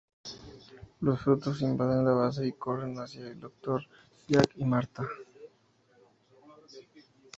Los 1.01 1.21
Futuros 1.21 1.61
invaden 1.61 2.03
la 2.03 2.13
base 2.13 2.47
y 2.47 2.53
corren 2.53 2.95
hacia 2.95 3.27
el 3.27 3.39
Doctor, 3.39 3.85
Jack 4.27 4.49
y 4.55 4.65
Martha. 4.65 5.03